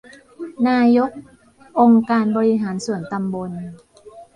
[0.67, 1.11] นายก
[1.79, 3.51] องค์การบริหารส่วนตำบล